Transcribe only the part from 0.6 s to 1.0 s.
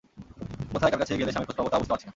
কোথায়